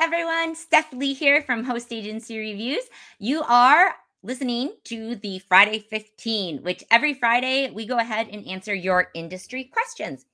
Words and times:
everyone. 0.00 0.56
Steph 0.56 0.92
Lee 0.92 1.14
here 1.14 1.40
from 1.42 1.62
Host 1.62 1.92
Agency 1.92 2.36
Reviews. 2.36 2.82
You 3.20 3.42
are 3.42 3.94
listening 4.24 4.72
to 4.84 5.14
the 5.16 5.38
Friday 5.40 5.78
15, 5.78 6.62
which 6.62 6.82
every 6.90 7.14
Friday 7.14 7.70
we 7.70 7.86
go 7.86 7.98
ahead 7.98 8.28
and 8.28 8.46
answer 8.46 8.74
your 8.74 9.10
industry 9.14 9.64
questions. 9.64 10.26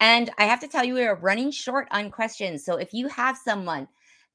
And 0.00 0.30
I 0.38 0.44
have 0.44 0.60
to 0.60 0.68
tell 0.68 0.84
you, 0.84 0.94
we 0.94 1.06
are 1.06 1.14
running 1.14 1.52
short 1.52 1.86
on 1.92 2.10
questions. 2.10 2.64
So 2.64 2.76
if 2.76 2.92
you 2.92 3.06
have 3.08 3.36
someone 3.36 3.86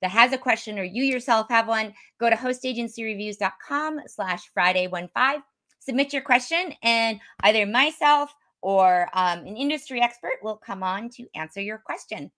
that 0.02 0.12
has 0.12 0.32
a 0.32 0.38
question 0.38 0.80
or 0.80 0.84
you 0.84 1.04
yourself 1.04 1.48
have 1.50 1.68
one, 1.68 1.94
go 2.20 2.30
to 2.30 2.36
hostagencyreviews.com 2.36 4.02
slash 4.08 4.50
Friday15. 4.58 5.42
Submit 5.80 6.14
your 6.14 6.22
question, 6.22 6.74
and 6.84 7.20
either 7.42 7.66
myself 7.66 8.34
or 8.62 9.10
um, 9.14 9.40
an 9.40 9.58
industry 9.58 10.02
expert 10.02 10.40
will 10.42 10.56
come 10.56 10.84
on 10.84 11.10
to 11.10 11.28
answer 11.36 11.60
your 11.60 11.80
question. 11.80 12.32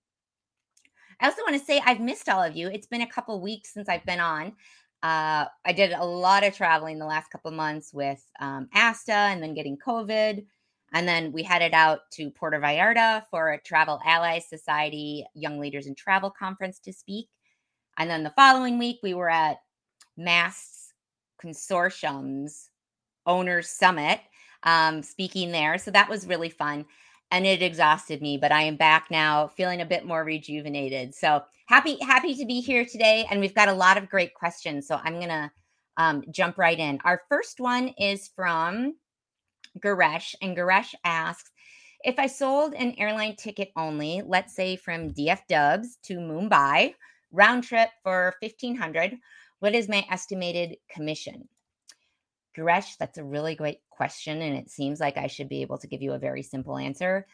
I 1.20 1.26
also 1.26 1.42
want 1.42 1.58
to 1.58 1.64
say 1.64 1.80
I've 1.84 2.00
missed 2.00 2.28
all 2.28 2.42
of 2.42 2.56
you. 2.56 2.68
It's 2.68 2.86
been 2.86 3.02
a 3.02 3.06
couple 3.06 3.40
weeks 3.40 3.72
since 3.72 3.88
I've 3.88 4.04
been 4.04 4.20
on. 4.20 4.52
Uh, 5.02 5.46
I 5.64 5.72
did 5.74 5.92
a 5.92 6.04
lot 6.04 6.44
of 6.44 6.54
traveling 6.54 6.98
the 6.98 7.06
last 7.06 7.30
couple 7.30 7.50
months 7.50 7.92
with 7.92 8.22
um, 8.40 8.68
ASTA 8.74 9.12
and 9.12 9.42
then 9.42 9.54
getting 9.54 9.78
COVID. 9.78 10.44
And 10.92 11.08
then 11.08 11.32
we 11.32 11.42
headed 11.42 11.74
out 11.74 12.10
to 12.12 12.30
Puerto 12.30 12.58
Vallarta 12.58 13.24
for 13.30 13.52
a 13.52 13.60
Travel 13.60 14.00
Allies 14.04 14.48
Society 14.48 15.24
Young 15.34 15.58
Leaders 15.58 15.86
in 15.86 15.94
Travel 15.94 16.30
Conference 16.30 16.78
to 16.80 16.92
speak. 16.92 17.28
And 17.98 18.10
then 18.10 18.22
the 18.22 18.30
following 18.30 18.78
week, 18.78 18.98
we 19.02 19.14
were 19.14 19.30
at 19.30 19.58
MAST's 20.16 20.92
Consortium's 21.42 22.70
Owners 23.26 23.68
Summit 23.68 24.20
um, 24.62 25.02
speaking 25.02 25.52
there. 25.52 25.78
So 25.78 25.90
that 25.90 26.08
was 26.08 26.26
really 26.26 26.50
fun 26.50 26.86
and 27.30 27.46
it 27.46 27.62
exhausted 27.62 28.22
me 28.22 28.36
but 28.36 28.52
i 28.52 28.62
am 28.62 28.76
back 28.76 29.08
now 29.10 29.48
feeling 29.48 29.80
a 29.80 29.86
bit 29.86 30.04
more 30.04 30.24
rejuvenated. 30.24 31.14
So 31.14 31.42
happy 31.66 31.98
happy 32.00 32.34
to 32.36 32.46
be 32.46 32.60
here 32.60 32.84
today 32.84 33.26
and 33.30 33.40
we've 33.40 33.54
got 33.54 33.68
a 33.68 33.74
lot 33.74 33.96
of 33.96 34.08
great 34.08 34.34
questions 34.34 34.86
so 34.86 35.00
i'm 35.02 35.20
gonna 35.20 35.50
um, 35.98 36.24
jump 36.30 36.58
right 36.58 36.78
in. 36.78 36.98
Our 37.04 37.22
first 37.28 37.58
one 37.58 37.88
is 37.98 38.28
from 38.36 38.96
Garesh 39.80 40.34
and 40.42 40.56
Garesh 40.56 40.94
asks 41.04 41.50
if 42.04 42.18
i 42.18 42.26
sold 42.26 42.74
an 42.74 42.94
airline 42.98 43.36
ticket 43.36 43.70
only 43.76 44.22
let's 44.24 44.54
say 44.54 44.76
from 44.76 45.10
df 45.10 45.40
dubs 45.48 45.98
to 46.02 46.18
mumbai 46.18 46.94
round 47.32 47.64
trip 47.64 47.88
for 48.02 48.34
1500 48.40 49.16
what 49.60 49.74
is 49.74 49.88
my 49.88 50.04
estimated 50.10 50.76
commission 50.90 51.48
Garesh, 52.56 52.96
that's 52.98 53.18
a 53.18 53.24
really 53.24 53.54
great 53.54 53.80
question. 53.90 54.42
And 54.42 54.56
it 54.56 54.70
seems 54.70 55.00
like 55.00 55.16
I 55.16 55.26
should 55.26 55.48
be 55.48 55.62
able 55.62 55.78
to 55.78 55.86
give 55.86 56.02
you 56.02 56.12
a 56.12 56.18
very 56.18 56.42
simple 56.42 56.78
answer, 56.78 57.26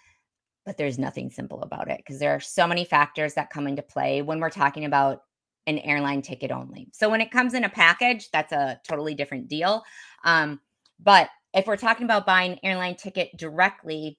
but 0.66 0.76
there's 0.76 0.98
nothing 0.98 1.30
simple 1.30 1.62
about 1.62 1.90
it 1.90 1.98
because 1.98 2.18
there 2.18 2.34
are 2.34 2.40
so 2.40 2.66
many 2.66 2.84
factors 2.84 3.34
that 3.34 3.50
come 3.50 3.66
into 3.66 3.82
play 3.82 4.22
when 4.22 4.40
we're 4.40 4.50
talking 4.50 4.84
about 4.84 5.22
an 5.66 5.78
airline 5.78 6.22
ticket 6.22 6.50
only. 6.50 6.88
So 6.92 7.08
when 7.08 7.20
it 7.20 7.30
comes 7.30 7.54
in 7.54 7.64
a 7.64 7.68
package, 7.68 8.30
that's 8.32 8.52
a 8.52 8.80
totally 8.86 9.14
different 9.14 9.48
deal. 9.48 9.84
Um, 10.24 10.60
but 10.98 11.28
if 11.54 11.66
we're 11.66 11.76
talking 11.76 12.04
about 12.04 12.26
buying 12.26 12.52
an 12.52 12.58
airline 12.62 12.96
ticket 12.96 13.36
directly, 13.36 14.18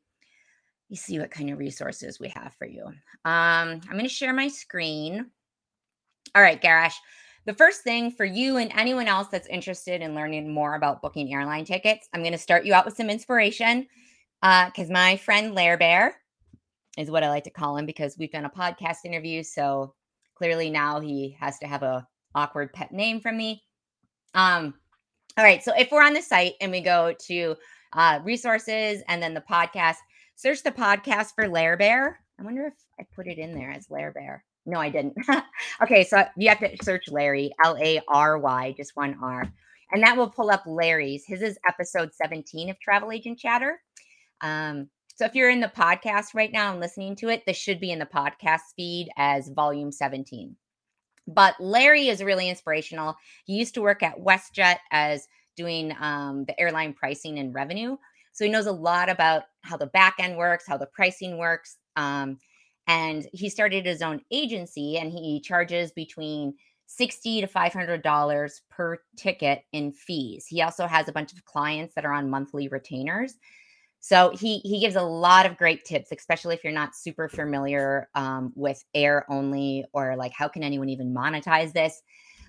you 0.90 0.96
see 0.96 1.20
what 1.20 1.32
kind 1.32 1.50
of 1.50 1.58
resources 1.58 2.20
we 2.20 2.30
have 2.30 2.54
for 2.58 2.68
you. 2.68 2.86
Um, 2.86 2.94
I'm 3.26 3.92
going 3.92 4.04
to 4.04 4.10
share 4.10 4.34
my 4.34 4.48
screen. 4.48 5.32
All 6.36 6.42
right, 6.42 6.62
Garash. 6.62 6.94
The 7.46 7.54
first 7.54 7.82
thing 7.82 8.12
for 8.12 8.24
you 8.24 8.58
and 8.58 8.72
anyone 8.74 9.08
else 9.08 9.28
that's 9.28 9.48
interested 9.48 10.02
in 10.02 10.16
learning 10.16 10.54
more 10.54 10.76
about 10.76 11.02
booking 11.02 11.34
airline 11.34 11.66
tickets, 11.66 12.08
I'm 12.14 12.22
going 12.22 12.32
to 12.32 12.38
start 12.38 12.66
you 12.66 12.74
out 12.74 12.86
with 12.86 12.96
some 12.96 13.10
inspiration 13.10 13.88
because 14.42 14.90
uh, 14.90 14.94
my 14.94 15.18
friend 15.18 15.54
Lair 15.54 15.78
Bear 15.78 16.16
is 16.98 17.12
what 17.12 17.24
I 17.24 17.30
like 17.30 17.44
to 17.46 17.50
call 17.50 17.76
him 17.76 17.86
because 17.86 18.18
we've 18.18 18.32
done 18.32 18.46
a 18.46 18.50
podcast 18.50 19.06
interview. 19.06 19.44
So 19.44 19.94
clearly 20.36 20.70
now 20.70 21.02
he 21.02 21.36
has 21.40 21.60
to 21.60 21.68
have 21.68 21.84
a 21.84 22.08
awkward 22.34 22.72
pet 22.72 22.94
name 22.94 23.20
from 23.20 23.38
me. 23.38 23.62
Um, 24.34 24.74
all 25.38 25.44
right. 25.44 25.64
So 25.64 25.74
if 25.78 25.92
we're 25.92 26.04
on 26.04 26.14
the 26.14 26.22
site 26.22 26.54
and 26.62 26.72
we 26.72 26.80
go 26.80 27.14
to 27.28 27.56
uh, 27.94 28.20
resources 28.24 29.02
and 29.08 29.22
then 29.22 29.34
the 29.34 29.44
podcast, 29.50 29.98
search 30.36 30.64
the 30.64 30.72
podcast 30.72 31.34
for 31.36 31.48
Lair 31.48 31.76
Bear. 31.76 32.20
I 32.40 32.44
wonder 32.44 32.68
if 32.68 32.74
I 33.00 33.06
put 33.16 33.28
it 33.28 33.38
in 33.38 33.54
there 33.54 33.72
as 33.72 33.90
Lair 33.90 34.12
Bear. 34.12 34.44
No, 34.66 34.80
I 34.80 34.90
didn't. 34.90 35.16
okay, 35.82 36.04
so 36.04 36.26
you 36.38 36.50
have 36.50 36.60
to 36.60 36.78
search 36.84 37.10
Larry, 37.10 37.52
L 37.64 37.78
A 37.78 38.02
R 38.08 38.38
Y, 38.38 38.74
just 38.78 38.96
one 38.96 39.18
R. 39.22 39.52
And 39.92 40.02
that 40.04 40.18
will 40.18 40.30
pull 40.30 40.50
up 40.50 40.64
Larry's. 40.66 41.26
His 41.26 41.42
is 41.42 41.58
episode 41.68 42.14
17 42.14 42.70
of 42.70 42.80
Travel 42.80 43.12
Agent 43.12 43.38
Chatter. 43.38 43.80
Um, 44.42 44.90
so 45.16 45.26
if 45.26 45.36
you're 45.36 45.50
in 45.50 45.60
the 45.60 45.68
podcast 45.68 46.34
right 46.34 46.52
now 46.52 46.72
and 46.72 46.80
listening 46.80 47.16
to 47.18 47.30
it, 47.30 47.44
this 47.46 47.58
should 47.58 47.80
be 47.80 47.92
in 47.92 48.00
the 48.00 48.06
podcast 48.06 48.62
feed 48.76 49.10
as 49.18 49.50
volume 49.50 49.92
17. 49.92 50.56
But 51.28 51.56
Larry 51.60 52.08
is 52.08 52.24
really 52.24 52.50
inspirational. 52.50 53.16
He 53.46 53.54
used 53.54 53.76
to 53.76 53.82
work 53.82 54.02
at 54.02 54.18
WestJet 54.18 54.78
as 54.92 55.28
doing 55.56 55.96
um, 56.00 56.46
the 56.46 56.60
airline 56.60 56.94
pricing 56.94 57.38
and 57.40 57.54
revenue. 57.54 57.96
So 58.32 58.44
he 58.44 58.52
knows 58.52 58.66
a 58.66 58.72
lot 58.72 59.10
about 59.10 59.44
how 59.62 59.78
the 59.78 59.86
back 59.88 60.16
end 60.18 60.36
works, 60.36 60.66
how 60.68 60.78
the 60.78 60.88
pricing 60.88 61.38
works. 61.38 61.78
Um, 61.96 62.40
and 62.88 63.28
he 63.34 63.50
started 63.50 63.86
his 63.86 64.02
own 64.02 64.22
agency 64.32 64.98
and 64.98 65.12
he 65.12 65.40
charges 65.40 65.92
between 65.92 66.54
60 66.88 67.42
to 67.42 67.48
500 67.48 68.02
dollars 68.04 68.62
per 68.70 69.00
ticket 69.16 69.64
in 69.72 69.92
fees. 69.92 70.46
He 70.48 70.62
also 70.62 70.86
has 70.86 71.08
a 71.08 71.14
bunch 71.14 71.34
of 71.34 71.46
clients 71.46 71.96
that 71.96 72.06
are 72.06 72.14
on 72.14 72.30
monthly 72.30 72.68
retainers. 72.68 73.36
So 74.00 74.32
he 74.38 74.60
he 74.60 74.80
gives 74.80 74.96
a 74.96 75.02
lot 75.02 75.46
of 75.46 75.58
great 75.58 75.86
tips 75.86 76.12
especially 76.12 76.56
if 76.56 76.64
you're 76.64 76.74
not 76.74 76.96
super 76.96 77.30
familiar 77.30 78.10
um, 78.16 78.52
with 78.56 78.84
air 78.94 79.26
only 79.30 79.86
or 79.94 80.16
like 80.16 80.34
how 80.34 80.48
can 80.48 80.64
anyone 80.64 80.90
even 80.90 81.14
monetize 81.14 81.72
this? 81.74 82.02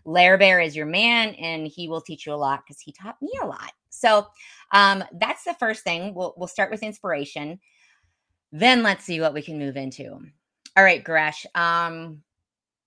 Lair 0.04 0.36
Bear 0.36 0.60
is 0.60 0.76
your 0.76 0.86
man 0.86 1.30
and 1.36 1.66
he 1.66 1.88
will 1.88 2.00
teach 2.00 2.26
you 2.26 2.34
a 2.34 2.36
lot 2.36 2.62
because 2.64 2.80
he 2.80 2.92
taught 2.92 3.20
me 3.22 3.32
a 3.42 3.46
lot. 3.46 3.72
So 3.88 4.26
um, 4.72 5.04
that's 5.12 5.44
the 5.44 5.54
first 5.54 5.84
thing. 5.84 6.14
We'll, 6.14 6.34
we'll 6.36 6.48
start 6.48 6.70
with 6.70 6.82
inspiration 6.82 7.60
then 8.54 8.84
let's 8.84 9.04
see 9.04 9.20
what 9.20 9.34
we 9.34 9.42
can 9.42 9.58
move 9.58 9.76
into. 9.76 10.16
All 10.76 10.84
right, 10.84 11.02
Gresh. 11.02 11.44
Um, 11.56 12.22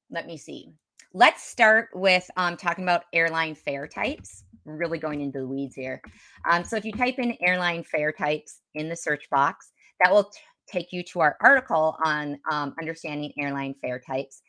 let 0.09 0.25
me 0.25 0.37
see. 0.37 0.71
Let's 1.13 1.43
start 1.43 1.89
with 1.93 2.25
um, 2.37 2.55
talking 2.55 2.85
about 2.85 3.03
airline 3.11 3.53
fare 3.53 3.85
types. 3.85 4.45
Really 4.63 4.97
going 4.97 5.19
into 5.19 5.39
the 5.39 5.47
weeds 5.47 5.75
here. 5.75 6.01
Um, 6.49 6.63
so 6.63 6.77
if 6.77 6.85
you 6.85 6.93
type 6.93 7.19
in 7.19 7.35
airline 7.41 7.83
fare 7.83 8.13
types 8.13 8.61
in 8.75 8.87
the 8.87 8.95
search 8.95 9.29
box, 9.29 9.73
that 10.01 10.11
will 10.11 10.25
t- 10.25 10.39
take 10.69 10.93
you 10.93 11.03
to 11.03 11.19
our 11.19 11.35
article 11.41 11.97
on 12.03 12.39
um, 12.49 12.73
understanding 12.79 13.33
airline 13.37 13.73
fare 13.81 13.99
types. 13.99 14.41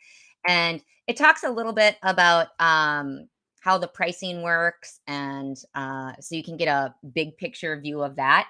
And 0.46 0.80
it 1.08 1.16
talks 1.16 1.42
a 1.42 1.50
little 1.50 1.72
bit 1.72 1.96
about 2.04 2.48
um, 2.60 3.28
how 3.60 3.76
the 3.76 3.88
pricing 3.88 4.42
works. 4.42 5.00
And 5.08 5.56
uh, 5.74 6.12
so 6.20 6.36
you 6.36 6.44
can 6.44 6.56
get 6.56 6.68
a 6.68 6.94
big 7.12 7.36
picture 7.38 7.80
view 7.80 8.02
of 8.02 8.14
that. 8.16 8.48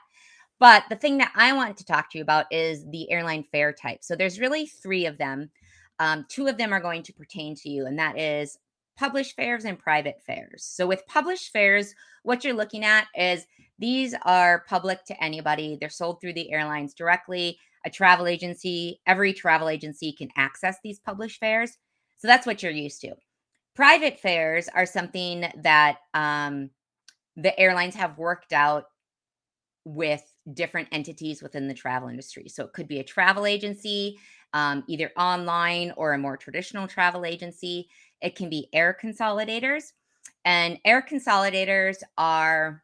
But 0.60 0.84
the 0.88 0.96
thing 0.96 1.18
that 1.18 1.32
I 1.36 1.52
want 1.52 1.76
to 1.76 1.84
talk 1.84 2.10
to 2.10 2.18
you 2.18 2.22
about 2.22 2.46
is 2.50 2.84
the 2.90 3.10
airline 3.10 3.44
fare 3.52 3.72
type. 3.72 4.02
So 4.02 4.16
there's 4.16 4.40
really 4.40 4.66
three 4.66 5.06
of 5.06 5.18
them. 5.18 5.50
Um, 6.00 6.26
two 6.28 6.46
of 6.46 6.58
them 6.58 6.72
are 6.72 6.80
going 6.80 7.02
to 7.04 7.12
pertain 7.12 7.54
to 7.56 7.68
you, 7.68 7.86
and 7.86 7.98
that 7.98 8.18
is 8.18 8.58
published 8.96 9.36
fares 9.36 9.64
and 9.64 9.78
private 9.78 10.20
fares. 10.26 10.64
So 10.64 10.86
with 10.86 11.06
published 11.06 11.52
fares, 11.52 11.94
what 12.24 12.42
you're 12.42 12.54
looking 12.54 12.84
at 12.84 13.06
is 13.16 13.46
these 13.78 14.14
are 14.22 14.64
public 14.68 15.04
to 15.04 15.22
anybody. 15.22 15.78
They're 15.80 15.88
sold 15.88 16.20
through 16.20 16.32
the 16.34 16.52
airlines 16.52 16.94
directly. 16.94 17.58
A 17.86 17.90
travel 17.90 18.26
agency, 18.26 19.00
every 19.06 19.32
travel 19.32 19.68
agency 19.68 20.12
can 20.12 20.28
access 20.36 20.78
these 20.82 20.98
published 20.98 21.38
fares. 21.38 21.78
So 22.16 22.26
that's 22.26 22.46
what 22.46 22.62
you're 22.62 22.72
used 22.72 23.00
to. 23.02 23.14
Private 23.76 24.18
fares 24.18 24.68
are 24.74 24.86
something 24.86 25.46
that 25.62 25.98
um, 26.12 26.70
the 27.36 27.56
airlines 27.58 27.94
have 27.94 28.18
worked 28.18 28.52
out 28.52 28.86
with 29.84 30.24
different 30.54 30.88
entities 30.92 31.42
within 31.42 31.68
the 31.68 31.74
travel 31.74 32.08
industry. 32.08 32.48
So 32.48 32.64
it 32.64 32.72
could 32.72 32.88
be 32.88 33.00
a 33.00 33.04
travel 33.04 33.46
agency, 33.46 34.18
um, 34.52 34.84
either 34.86 35.10
online 35.16 35.92
or 35.96 36.12
a 36.12 36.18
more 36.18 36.36
traditional 36.36 36.86
travel 36.86 37.24
agency. 37.24 37.88
It 38.22 38.36
can 38.36 38.48
be 38.48 38.68
air 38.72 38.96
consolidators. 39.00 39.92
And 40.44 40.78
air 40.84 41.02
consolidators 41.02 42.02
are 42.16 42.82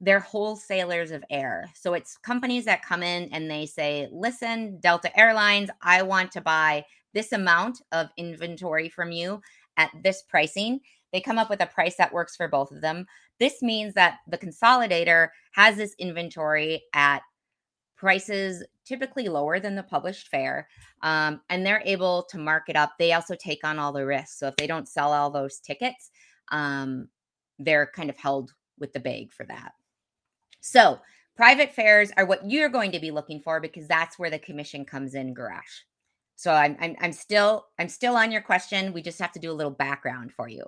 they're 0.00 0.20
wholesalers 0.20 1.10
of 1.10 1.24
air. 1.30 1.70
So 1.74 1.94
it's 1.94 2.16
companies 2.18 2.64
that 2.66 2.84
come 2.84 3.02
in 3.02 3.28
and 3.32 3.50
they 3.50 3.64
say, 3.64 4.08
listen, 4.12 4.78
Delta 4.80 5.16
Airlines, 5.18 5.70
I 5.82 6.02
want 6.02 6.32
to 6.32 6.40
buy 6.40 6.84
this 7.14 7.32
amount 7.32 7.80
of 7.92 8.08
inventory 8.16 8.88
from 8.88 9.12
you 9.12 9.40
at 9.76 9.90
this 10.02 10.22
pricing. 10.22 10.80
They 11.12 11.20
come 11.20 11.38
up 11.38 11.48
with 11.48 11.62
a 11.62 11.66
price 11.66 11.96
that 11.96 12.12
works 12.12 12.36
for 12.36 12.48
both 12.48 12.72
of 12.72 12.80
them. 12.80 13.06
This 13.40 13.62
means 13.62 13.94
that 13.94 14.18
the 14.28 14.38
consolidator 14.38 15.28
has 15.52 15.76
this 15.76 15.94
inventory 15.98 16.82
at 16.94 17.22
prices 17.96 18.64
typically 18.84 19.28
lower 19.28 19.60
than 19.60 19.74
the 19.74 19.82
published 19.82 20.28
fare 20.28 20.68
um, 21.02 21.40
and 21.48 21.64
they're 21.64 21.82
able 21.84 22.24
to 22.30 22.38
mark 22.38 22.64
it 22.68 22.76
up. 22.76 22.92
They 22.98 23.12
also 23.12 23.34
take 23.34 23.64
on 23.64 23.78
all 23.78 23.92
the 23.92 24.04
risks. 24.04 24.38
So 24.38 24.48
if 24.48 24.56
they 24.56 24.66
don't 24.66 24.88
sell 24.88 25.12
all 25.12 25.30
those 25.30 25.58
tickets 25.58 26.10
um, 26.50 27.08
they're 27.58 27.90
kind 27.94 28.10
of 28.10 28.16
held 28.16 28.52
with 28.78 28.92
the 28.92 29.00
bag 29.00 29.32
for 29.32 29.46
that. 29.46 29.72
So 30.60 30.98
private 31.36 31.72
fares 31.72 32.10
are 32.16 32.26
what 32.26 32.48
you're 32.48 32.68
going 32.68 32.92
to 32.92 33.00
be 33.00 33.10
looking 33.10 33.40
for 33.40 33.60
because 33.60 33.86
that's 33.86 34.18
where 34.18 34.30
the 34.30 34.38
commission 34.38 34.84
comes 34.84 35.14
in 35.14 35.34
Garesh 35.34 35.84
so 36.36 36.52
I'm, 36.52 36.76
I'm 36.80 36.96
I'm 37.00 37.12
still 37.12 37.66
I'm 37.78 37.88
still 37.88 38.16
on 38.16 38.32
your 38.32 38.42
question. 38.42 38.92
We 38.92 39.02
just 39.02 39.20
have 39.20 39.32
to 39.32 39.38
do 39.38 39.50
a 39.50 39.54
little 39.54 39.72
background 39.72 40.32
for 40.32 40.48
you. 40.48 40.64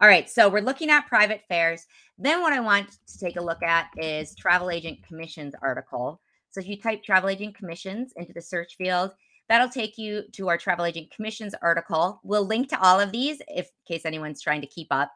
All 0.00 0.08
right, 0.08 0.28
so 0.28 0.48
we're 0.48 0.60
looking 0.60 0.90
at 0.90 1.06
private 1.06 1.42
fares. 1.48 1.86
Then 2.18 2.42
what 2.42 2.52
I 2.52 2.60
want 2.60 2.90
to 3.06 3.18
take 3.18 3.36
a 3.36 3.42
look 3.42 3.62
at 3.62 3.88
is 3.96 4.34
travel 4.34 4.70
agent 4.70 4.98
commissions 5.06 5.54
article. 5.62 6.20
So 6.50 6.60
if 6.60 6.68
you 6.68 6.80
type 6.80 7.02
travel 7.02 7.30
agent 7.30 7.56
commissions 7.56 8.12
into 8.16 8.32
the 8.32 8.42
search 8.42 8.76
field, 8.76 9.12
that'll 9.48 9.68
take 9.68 9.96
you 9.96 10.22
to 10.32 10.48
our 10.48 10.58
travel 10.58 10.84
agent 10.84 11.10
commissions 11.14 11.54
article. 11.62 12.20
We'll 12.24 12.46
link 12.46 12.68
to 12.70 12.80
all 12.80 13.00
of 13.00 13.12
these 13.12 13.40
if 13.48 13.66
in 13.66 13.94
case 13.94 14.04
anyone's 14.04 14.42
trying 14.42 14.60
to 14.60 14.66
keep 14.66 14.88
up. 14.90 15.12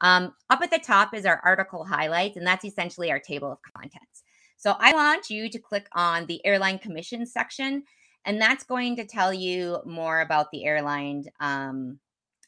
Um, 0.00 0.32
up 0.48 0.62
at 0.62 0.70
the 0.70 0.78
top 0.78 1.14
is 1.14 1.26
our 1.26 1.40
article 1.44 1.84
highlights, 1.84 2.36
and 2.36 2.46
that's 2.46 2.64
essentially 2.64 3.10
our 3.10 3.18
table 3.18 3.52
of 3.52 3.58
contents. 3.76 4.22
So 4.56 4.76
I 4.78 4.92
want 4.94 5.30
you 5.30 5.48
to 5.48 5.58
click 5.58 5.88
on 5.92 6.26
the 6.26 6.44
airline 6.44 6.78
commission 6.78 7.26
section, 7.26 7.84
and 8.24 8.40
that's 8.40 8.64
going 8.64 8.96
to 8.96 9.04
tell 9.04 9.32
you 9.32 9.78
more 9.84 10.20
about 10.20 10.50
the 10.50 10.64
airline 10.64 11.24
um, 11.40 11.98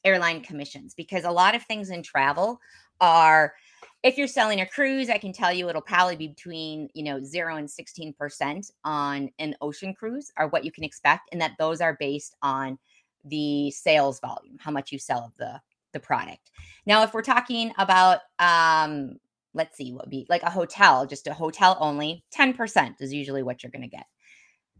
airline 0.04 0.40
commissions 0.40 0.94
because 0.94 1.24
a 1.24 1.30
lot 1.30 1.54
of 1.54 1.62
things 1.62 1.90
in 1.90 2.02
travel 2.02 2.60
are 3.00 3.54
if 4.02 4.18
you're 4.18 4.26
selling 4.26 4.60
a 4.60 4.66
cruise 4.66 5.08
i 5.08 5.18
can 5.18 5.32
tell 5.32 5.52
you 5.52 5.68
it'll 5.68 5.80
probably 5.80 6.16
be 6.16 6.28
between 6.28 6.88
you 6.92 7.04
know 7.04 7.22
0 7.22 7.56
and 7.56 7.68
16% 7.68 8.70
on 8.84 9.30
an 9.38 9.54
ocean 9.60 9.94
cruise 9.94 10.32
are 10.36 10.48
what 10.48 10.64
you 10.64 10.72
can 10.72 10.82
expect 10.82 11.28
and 11.30 11.40
that 11.40 11.52
those 11.58 11.80
are 11.80 11.96
based 12.00 12.36
on 12.42 12.78
the 13.24 13.70
sales 13.70 14.18
volume 14.18 14.56
how 14.58 14.72
much 14.72 14.90
you 14.90 14.98
sell 14.98 15.24
of 15.24 15.36
the 15.36 15.60
the 15.92 16.00
product. 16.00 16.50
Now 16.86 17.02
if 17.02 17.14
we're 17.14 17.22
talking 17.22 17.72
about 17.78 18.20
um 18.38 19.16
let's 19.54 19.76
see 19.76 19.92
what 19.92 20.06
would 20.06 20.10
be 20.10 20.26
like 20.28 20.42
a 20.42 20.50
hotel 20.50 21.06
just 21.06 21.26
a 21.26 21.34
hotel 21.34 21.76
only 21.78 22.24
10% 22.34 22.94
is 23.00 23.12
usually 23.12 23.42
what 23.42 23.62
you're 23.62 23.70
going 23.70 23.82
to 23.82 23.88
get 23.88 24.06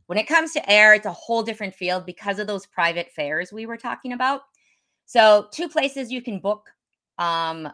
when 0.06 0.18
it 0.18 0.26
comes 0.26 0.52
to 0.52 0.70
air 0.70 0.94
it's 0.94 1.06
a 1.06 1.12
whole 1.12 1.42
different 1.42 1.74
field 1.74 2.04
because 2.06 2.38
of 2.38 2.46
those 2.46 2.66
private 2.66 3.10
fares 3.10 3.52
we 3.52 3.66
were 3.66 3.76
talking 3.76 4.12
about 4.12 4.42
so, 5.12 5.48
two 5.52 5.68
places 5.68 6.10
you 6.10 6.22
can 6.22 6.38
book 6.38 6.70
um, 7.18 7.68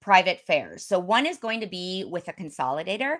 private 0.00 0.40
fares. 0.46 0.84
So, 0.84 0.98
one 0.98 1.26
is 1.26 1.38
going 1.38 1.60
to 1.60 1.66
be 1.66 2.04
with 2.04 2.28
a 2.28 2.32
consolidator. 2.32 3.16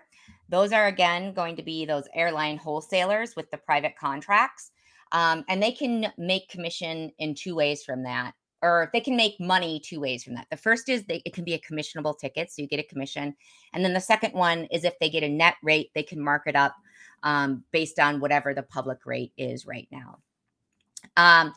Those 0.49 0.73
are, 0.73 0.87
again, 0.87 1.33
going 1.33 1.57
to 1.57 1.63
be 1.63 1.85
those 1.85 2.05
airline 2.15 2.59
wholesalers 2.59 3.35
with 3.35 3.51
the 3.51 3.59
private 3.59 3.97
contracts. 3.99 4.71
Um, 5.13 5.45
and 5.49 5.63
they 5.63 5.73
can 5.73 6.13
make 6.19 6.49
commission 6.49 7.11
in 7.19 7.35
two 7.35 7.55
ways 7.55 7.83
from 7.83 8.03
that, 8.05 8.35
or 8.63 8.91
they 8.93 9.01
can 9.01 9.17
make 9.17 9.41
money 9.41 9.81
two 9.83 10.01
ways 10.01 10.23
from 10.23 10.35
that. 10.35 10.47
The 10.51 10.57
first 10.57 10.89
is 10.89 11.05
they, 11.05 11.23
it 11.25 11.35
can 11.35 11.45
be 11.45 11.55
a 11.55 11.61
commissionable 11.61 12.19
ticket, 12.19 12.53
so 12.53 12.63
you 12.63 12.69
get 12.69 12.79
a 12.79 12.85
commission. 12.85 13.35
And 13.73 13.85
then 13.85 13.95
the 13.95 14.01
second 14.01 14.35
one 14.35 14.67
is 14.67 14.85
if 14.85 14.99
they 15.01 15.09
get 15.09 15.23
a 15.23 15.29
net 15.29 15.55
rate, 15.63 15.91
they 15.95 16.03
can 16.03 16.23
mark 16.23 16.43
it 16.47 16.55
up 16.55 16.77
um, 17.23 17.65
based 17.73 17.99
on 17.99 18.21
whatever 18.21 18.55
the 18.55 18.63
public 18.63 19.07
rate 19.07 19.33
is 19.37 19.67
right 19.67 19.89
now. 19.91 20.19
Um, 21.17 21.53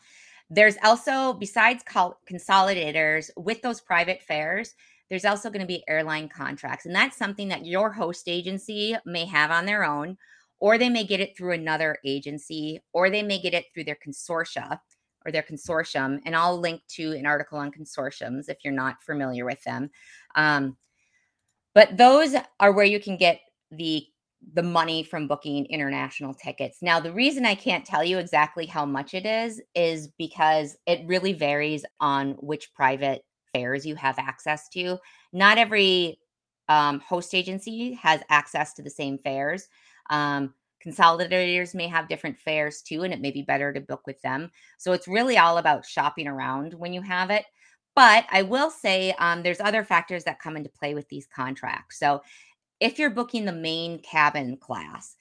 there's 0.49 0.75
also, 0.83 1.33
besides 1.33 1.83
consolidators 1.83 3.29
with 3.37 3.61
those 3.61 3.79
private 3.79 4.21
fares, 4.21 4.75
there's 5.09 5.25
also 5.25 5.49
going 5.49 5.61
to 5.61 5.67
be 5.67 5.83
airline 5.87 6.29
contracts. 6.29 6.85
And 6.85 6.95
that's 6.95 7.17
something 7.17 7.47
that 7.49 7.65
your 7.65 7.91
host 7.91 8.27
agency 8.27 8.95
may 9.05 9.25
have 9.25 9.51
on 9.51 9.65
their 9.65 9.83
own, 9.83 10.17
or 10.59 10.77
they 10.77 10.89
may 10.89 11.03
get 11.03 11.19
it 11.19 11.35
through 11.37 11.53
another 11.53 11.97
agency, 12.05 12.81
or 12.93 13.09
they 13.09 13.23
may 13.23 13.41
get 13.41 13.53
it 13.53 13.65
through 13.73 13.85
their 13.85 13.97
consortia 14.05 14.79
or 15.25 15.31
their 15.31 15.43
consortium. 15.43 16.19
And 16.25 16.35
I'll 16.35 16.59
link 16.59 16.81
to 16.89 17.11
an 17.11 17.25
article 17.25 17.57
on 17.57 17.71
consortiums 17.71 18.49
if 18.49 18.57
you're 18.63 18.73
not 18.73 19.03
familiar 19.03 19.45
with 19.45 19.61
them. 19.63 19.89
Um, 20.35 20.77
but 21.73 21.97
those 21.97 22.35
are 22.59 22.71
where 22.71 22.85
you 22.85 22.99
can 22.99 23.17
get 23.17 23.39
the 23.71 24.05
the 24.53 24.63
money 24.63 25.03
from 25.03 25.27
booking 25.27 25.65
international 25.67 26.33
tickets. 26.33 26.79
Now, 26.81 26.99
the 26.99 27.13
reason 27.13 27.45
I 27.45 27.55
can't 27.55 27.85
tell 27.85 28.03
you 28.03 28.17
exactly 28.17 28.65
how 28.65 28.85
much 28.85 29.13
it 29.13 29.25
is 29.25 29.61
is 29.75 30.09
because 30.17 30.75
it 30.85 31.05
really 31.05 31.33
varies 31.33 31.85
on 31.99 32.31
which 32.39 32.73
private 32.73 33.23
fares 33.53 33.85
you 33.85 33.95
have 33.95 34.17
access 34.17 34.67
to. 34.69 34.97
Not 35.31 35.57
every 35.57 36.19
um, 36.69 36.99
host 37.01 37.33
agency 37.35 37.93
has 37.95 38.21
access 38.29 38.73
to 38.73 38.81
the 38.81 38.89
same 38.89 39.17
fares. 39.19 39.67
Um, 40.09 40.53
consolidators 40.85 41.75
may 41.75 41.87
have 41.87 42.09
different 42.09 42.39
fares 42.39 42.81
too, 42.81 43.03
and 43.03 43.13
it 43.13 43.21
may 43.21 43.31
be 43.31 43.43
better 43.43 43.71
to 43.71 43.81
book 43.81 44.01
with 44.07 44.21
them. 44.21 44.49
So 44.77 44.93
it's 44.93 45.07
really 45.07 45.37
all 45.37 45.57
about 45.59 45.85
shopping 45.85 46.27
around 46.27 46.73
when 46.73 46.93
you 46.93 47.01
have 47.01 47.29
it. 47.29 47.45
But 47.95 48.25
I 48.31 48.41
will 48.41 48.71
say 48.71 49.13
um, 49.19 49.43
there's 49.43 49.59
other 49.59 49.83
factors 49.83 50.23
that 50.23 50.39
come 50.39 50.55
into 50.55 50.69
play 50.69 50.95
with 50.95 51.07
these 51.09 51.27
contracts. 51.27 51.99
So 51.99 52.21
if 52.81 52.97
you're 52.99 53.11
booking 53.11 53.45
the 53.45 53.53
main 53.53 53.99
cabin 53.99 54.57
class, 54.57 55.15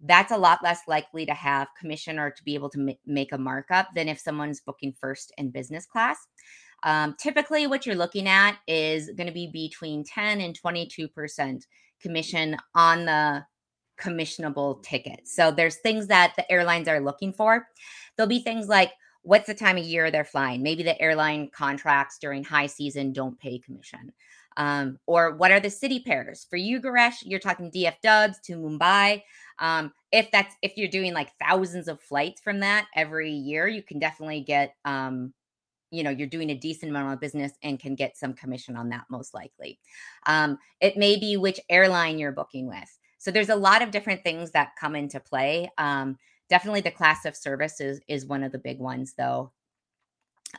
that's 0.00 0.32
a 0.32 0.36
lot 0.36 0.64
less 0.64 0.80
likely 0.88 1.26
to 1.26 1.34
have 1.34 1.68
commission 1.78 2.18
or 2.18 2.30
to 2.30 2.42
be 2.42 2.54
able 2.54 2.70
to 2.70 2.80
m- 2.80 2.96
make 3.06 3.32
a 3.32 3.38
markup 3.38 3.88
than 3.94 4.08
if 4.08 4.18
someone's 4.18 4.60
booking 4.60 4.92
first 4.98 5.32
and 5.38 5.52
business 5.52 5.86
class. 5.86 6.16
Um, 6.82 7.14
typically, 7.20 7.68
what 7.68 7.86
you're 7.86 7.94
looking 7.94 8.26
at 8.26 8.56
is 8.66 9.10
going 9.16 9.28
to 9.28 9.32
be 9.32 9.48
between 9.52 10.02
10 10.02 10.40
and 10.40 10.58
22% 10.60 11.62
commission 12.00 12.56
on 12.74 13.04
the 13.04 13.44
commissionable 14.00 14.82
ticket. 14.82 15.28
So 15.28 15.52
there's 15.52 15.76
things 15.76 16.08
that 16.08 16.32
the 16.36 16.50
airlines 16.50 16.88
are 16.88 16.98
looking 16.98 17.32
for. 17.32 17.68
There'll 18.16 18.28
be 18.28 18.42
things 18.42 18.66
like 18.66 18.90
what's 19.22 19.46
the 19.46 19.54
time 19.54 19.76
of 19.76 19.84
year 19.84 20.10
they're 20.10 20.24
flying? 20.24 20.62
Maybe 20.62 20.82
the 20.82 21.00
airline 21.00 21.50
contracts 21.54 22.18
during 22.20 22.42
high 22.42 22.66
season 22.66 23.12
don't 23.12 23.38
pay 23.38 23.60
commission. 23.60 24.12
Um, 24.56 24.98
or 25.06 25.34
what 25.36 25.50
are 25.50 25.60
the 25.60 25.70
city 25.70 26.00
pairs 26.00 26.46
for 26.48 26.56
you, 26.56 26.80
Garesh? 26.80 27.22
You're 27.24 27.40
talking 27.40 27.70
DF 27.70 27.94
Dubs 28.02 28.38
to 28.44 28.56
Mumbai. 28.56 29.22
Um, 29.58 29.92
if 30.10 30.30
that's 30.30 30.54
if 30.62 30.76
you're 30.76 30.88
doing 30.88 31.14
like 31.14 31.30
thousands 31.38 31.88
of 31.88 32.00
flights 32.00 32.40
from 32.40 32.60
that 32.60 32.86
every 32.94 33.30
year, 33.30 33.68
you 33.68 33.82
can 33.82 33.98
definitely 33.98 34.40
get 34.40 34.74
um, 34.84 35.32
you 35.92 36.02
know 36.02 36.10
you're 36.10 36.26
doing 36.26 36.50
a 36.50 36.56
decent 36.56 36.90
amount 36.90 37.12
of 37.12 37.20
business 37.20 37.52
and 37.62 37.78
can 37.78 37.94
get 37.94 38.16
some 38.16 38.32
commission 38.32 38.74
on 38.76 38.88
that 38.88 39.04
most 39.10 39.34
likely 39.34 39.78
um, 40.26 40.58
it 40.80 40.96
may 40.96 41.16
be 41.16 41.36
which 41.36 41.60
airline 41.68 42.18
you're 42.18 42.32
booking 42.32 42.66
with 42.66 42.98
so 43.18 43.30
there's 43.30 43.50
a 43.50 43.56
lot 43.56 43.82
of 43.82 43.92
different 43.92 44.24
things 44.24 44.50
that 44.50 44.72
come 44.80 44.96
into 44.96 45.20
play 45.20 45.70
um, 45.78 46.16
definitely 46.48 46.80
the 46.80 46.90
class 46.90 47.24
of 47.24 47.36
service 47.36 47.80
is, 47.80 48.00
is 48.08 48.26
one 48.26 48.42
of 48.42 48.50
the 48.50 48.58
big 48.58 48.80
ones 48.80 49.14
though 49.16 49.52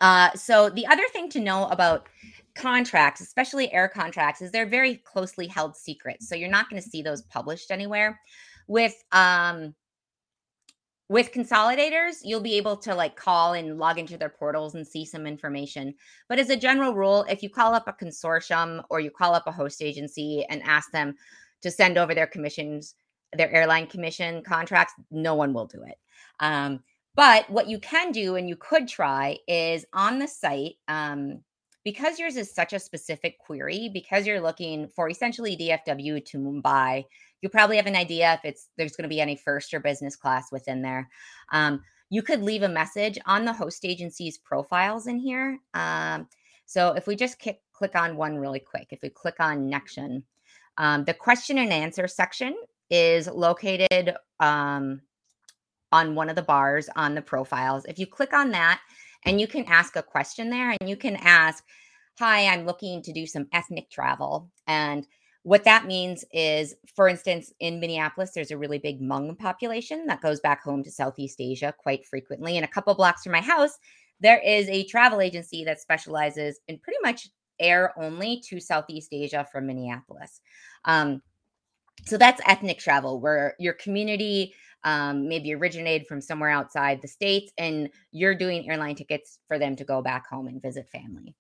uh, 0.02 0.32
so 0.34 0.70
the 0.70 0.86
other 0.88 1.08
thing 1.12 1.30
to 1.30 1.40
know 1.40 1.68
about 1.68 2.08
contracts, 2.56 3.22
especially 3.22 3.72
air 3.74 3.88
contracts, 3.88 4.42
is 4.42 4.52
they're 4.52 4.66
very 4.66 4.98
closely 4.98 5.48
held 5.48 5.76
secrets. 5.76 6.28
So 6.28 6.36
you're 6.36 6.50
not 6.50 6.70
going 6.70 6.82
to 6.82 6.88
see 6.88 7.02
those 7.02 7.22
published 7.24 7.72
anywhere. 7.72 8.20
With 8.68 8.96
um 9.12 9.76
with 11.10 11.32
consolidators, 11.32 12.22
you'll 12.24 12.42
be 12.42 12.58
able 12.58 12.78
to 12.78 12.96
like 12.96 13.16
call 13.16 13.54
and 13.54 13.78
log 13.78 14.00
into 14.00 14.18
their 14.18 14.30
portals 14.30 14.74
and 14.74 14.88
see 14.88 15.06
some 15.06 15.28
information. 15.28 15.94
But 16.30 16.40
as 16.40 16.50
a 16.50 16.56
general 16.56 16.94
rule, 16.96 17.26
if 17.30 17.44
you 17.44 17.50
call 17.50 17.74
up 17.76 17.88
a 17.88 17.94
consortium 17.94 18.84
or 18.90 19.00
you 19.00 19.12
call 19.12 19.36
up 19.36 19.46
a 19.46 19.52
host 19.52 19.84
agency 19.84 20.46
and 20.50 20.64
ask 20.64 20.92
them 20.92 21.16
to 21.62 21.70
send 21.70 21.98
over 21.98 22.16
their 22.16 22.26
commissions, 22.26 22.96
their 23.34 23.52
airline 23.52 23.86
commission 23.86 24.42
contracts, 24.44 24.94
no 25.12 25.36
one 25.36 25.54
will 25.54 25.68
do 25.68 25.84
it. 25.84 26.00
Um, 26.40 26.82
but 27.16 27.50
what 27.50 27.68
you 27.68 27.80
can 27.80 28.12
do 28.12 28.36
and 28.36 28.50
you 28.50 28.56
could 28.56 28.88
try 28.88 29.38
is 29.48 29.86
on 29.94 30.20
the 30.20 30.28
site, 30.28 30.76
um, 30.88 31.42
because 31.84 32.18
yours 32.18 32.38
is 32.38 32.54
such 32.54 32.74
a 32.74 32.80
specific 32.80 33.38
query, 33.40 33.90
because 33.94 34.26
you're 34.26 34.42
looking 34.42 34.88
for 34.88 35.10
essentially 35.10 35.58
DFW 35.58 36.24
to 36.26 36.38
Mumbai, 36.38 37.04
you 37.42 37.50
probably 37.50 37.76
have 37.76 37.88
an 37.88 37.96
idea 37.96 38.34
if 38.34 38.40
it's 38.46 38.70
there's 38.78 38.96
going 38.96 39.04
to 39.04 39.14
be 39.14 39.20
any 39.20 39.36
first 39.36 39.74
or 39.74 39.80
business 39.80 40.16
class 40.16 40.52
within 40.52 40.82
there. 40.82 41.10
Um, 41.52 41.82
you 42.10 42.22
could 42.22 42.42
leave 42.42 42.64
a 42.64 42.70
message 42.70 43.20
on 43.26 43.44
the 43.44 43.54
host 43.54 43.86
agency's 43.86 44.38
profiles 44.38 45.08
in 45.08 45.20
here. 45.20 45.60
Um, 45.74 46.28
so 46.66 46.94
if 46.94 47.06
we 47.06 47.16
just 47.16 47.40
click, 47.40 47.60
click 47.74 47.96
on 47.96 48.16
one 48.16 48.38
really 48.38 48.60
quick, 48.60 48.88
if 48.92 49.00
we 49.04 49.10
click 49.10 49.36
on 49.40 49.70
Nexion, 49.70 50.24
um, 50.78 51.04
the 51.04 51.14
question 51.14 51.58
and 51.58 51.74
answer 51.74 52.08
section 52.08 52.56
is 52.90 53.28
located 53.28 54.16
um, 54.40 55.02
on 55.94 56.16
one 56.16 56.30
of 56.30 56.36
the 56.36 56.42
bars 56.42 56.90
on 56.98 57.16
the 57.16 57.22
profiles. 57.22 57.86
If 57.86 58.00
you 58.00 58.08
click 58.08 58.34
on 58.34 58.52
that, 58.52 58.82
and 59.26 59.40
you 59.40 59.48
can 59.48 59.66
ask 59.66 59.96
a 59.96 60.04
question 60.04 60.50
there 60.50 60.76
and 60.80 60.90
you 60.90 60.98
can 60.98 61.16
ask, 61.18 61.64
Hi, 62.20 62.48
I'm 62.48 62.66
looking 62.66 63.02
to 63.04 63.14
do 63.14 63.26
some 63.26 63.48
ethnic 63.54 63.90
travel. 63.90 64.52
And 64.68 65.08
what 65.42 65.64
that 65.64 65.88
means 65.88 66.24
is, 66.32 66.76
for 66.96 67.08
instance, 67.08 67.52
in 67.60 67.80
Minneapolis, 67.80 68.32
there's 68.36 68.52
a 68.52 68.58
really 68.58 68.78
big 68.78 69.02
Hmong 69.02 69.38
population 69.38 70.06
that 70.06 70.22
goes 70.22 70.40
back 70.40 70.62
home 70.62 70.84
to 70.84 70.92
Southeast 70.92 71.42
Asia 71.42 71.74
quite 71.76 72.06
frequently. 72.06 72.56
And 72.56 72.64
a 72.64 72.68
couple 72.68 72.94
blocks 72.94 73.24
from 73.24 73.32
my 73.32 73.42
house, 73.42 73.80
there 74.20 74.40
is 74.40 74.70
a 74.70 74.86
travel 74.86 75.22
agency 75.22 75.64
that 75.64 75.82
specializes 75.82 76.60
in 76.68 76.78
pretty 76.78 77.00
much 77.02 77.30
air 77.60 77.94
only 77.98 78.40
to 78.50 78.60
Southeast 78.60 79.10
Asia 79.12 79.48
from 79.52 79.66
Minneapolis. 79.66 80.40
Um, 80.86 81.22
so 82.06 82.18
that's 82.18 82.42
ethnic 82.46 82.78
travel, 82.78 83.20
where 83.20 83.56
your 83.60 83.74
community 83.74 84.54
um, 84.84 85.28
maybe 85.28 85.54
originated 85.54 86.08
from 86.08 86.22
somewhere 86.22 86.50
outside 86.50 87.02
the 87.02 87.08
states, 87.08 87.52
and 87.58 87.90
you're 88.12 88.36
doing 88.36 88.70
airline 88.70 88.96
tickets 88.96 89.40
for 89.48 89.58
them 89.60 89.76
to 89.76 89.84
go 89.84 90.02
back 90.02 90.28
home 90.28 90.48
and 90.48 90.62
visit 90.62 90.90
family. 90.90 91.36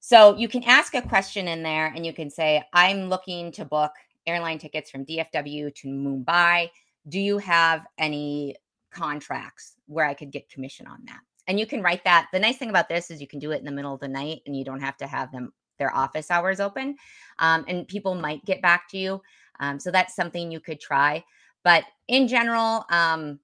So 0.00 0.36
you 0.36 0.48
can 0.48 0.62
ask 0.64 0.94
a 0.94 1.02
question 1.02 1.48
in 1.48 1.62
there, 1.62 1.92
and 1.94 2.04
you 2.04 2.12
can 2.12 2.30
say, 2.30 2.62
"I'm 2.72 3.08
looking 3.08 3.52
to 3.52 3.64
book 3.64 3.92
airline 4.26 4.58
tickets 4.58 4.90
from 4.90 5.04
DFW 5.04 5.74
to 5.74 5.88
Mumbai. 5.88 6.70
Do 7.08 7.18
you 7.18 7.38
have 7.38 7.86
any 7.96 8.56
contracts 8.90 9.76
where 9.86 10.06
I 10.06 10.14
could 10.14 10.30
get 10.30 10.50
commission 10.50 10.86
on 10.86 11.00
that. 11.06 11.20
And 11.46 11.58
you 11.58 11.66
can 11.66 11.82
write 11.82 12.04
that. 12.04 12.28
The 12.32 12.38
nice 12.38 12.56
thing 12.56 12.70
about 12.70 12.88
this 12.88 13.10
is 13.10 13.20
you 13.20 13.26
can 13.26 13.38
do 13.38 13.52
it 13.52 13.58
in 13.58 13.64
the 13.64 13.72
middle 13.72 13.94
of 13.94 14.00
the 14.00 14.08
night 14.08 14.42
and 14.46 14.56
you 14.56 14.64
don't 14.64 14.80
have 14.80 14.96
to 14.98 15.06
have 15.06 15.32
them 15.32 15.52
their 15.78 15.94
office 15.94 16.30
hours 16.30 16.60
open. 16.60 16.96
Um, 17.38 17.64
and 17.68 17.86
people 17.86 18.14
might 18.14 18.44
get 18.44 18.60
back 18.60 18.88
to 18.90 18.98
you. 18.98 19.22
Um, 19.60 19.78
so 19.78 19.90
that's 19.90 20.14
something 20.14 20.50
you 20.50 20.60
could 20.60 20.80
try. 20.80 21.24
But 21.64 21.84
in 22.08 22.28
general, 22.28 22.84
um, 22.90 23.40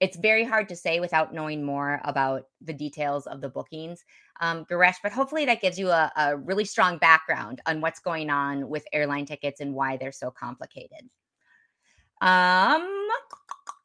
it's 0.00 0.16
very 0.16 0.44
hard 0.44 0.68
to 0.68 0.76
say 0.76 0.98
without 0.98 1.32
knowing 1.32 1.62
more 1.62 2.00
about 2.04 2.46
the 2.60 2.72
details 2.72 3.26
of 3.26 3.40
the 3.40 3.48
bookings, 3.48 4.04
um, 4.40 4.64
Garesh. 4.64 4.96
But 5.02 5.12
hopefully, 5.12 5.44
that 5.44 5.60
gives 5.60 5.78
you 5.78 5.90
a, 5.90 6.10
a 6.16 6.36
really 6.36 6.64
strong 6.64 6.98
background 6.98 7.60
on 7.66 7.80
what's 7.80 8.00
going 8.00 8.28
on 8.28 8.68
with 8.68 8.84
airline 8.92 9.26
tickets 9.26 9.60
and 9.60 9.74
why 9.74 9.96
they're 9.96 10.12
so 10.12 10.30
complicated. 10.30 11.08
Um, 12.20 13.08